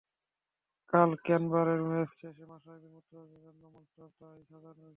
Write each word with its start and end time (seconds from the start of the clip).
কাল 0.93 1.11
ক্যানবেরার 1.25 1.81
ম্যাচ 1.83 2.09
শেষে 2.19 2.43
মাশরাফি 2.45 2.79
বিন 2.83 2.91
মুর্তজার 2.93 3.41
জন্য 3.45 3.63
মঞ্চটা 3.67 4.05
তাই 4.19 4.41
সাজানোই 4.49 4.75
ছিল। 4.77 4.89